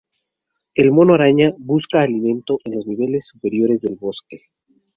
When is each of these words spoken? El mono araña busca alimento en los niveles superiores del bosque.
El 0.73 0.91
mono 0.91 1.13
araña 1.13 1.53
busca 1.59 2.01
alimento 2.01 2.57
en 2.63 2.73
los 2.73 2.87
niveles 2.87 3.27
superiores 3.27 3.81
del 3.83 3.97
bosque. 3.97 4.41